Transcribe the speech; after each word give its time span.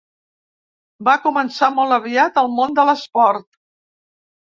Va 1.09 1.15
començar 1.27 1.71
molt 1.77 1.99
aviat 2.01 2.43
al 2.45 2.53
món 2.59 2.77
de 2.83 2.91
l'esport. 2.91 3.51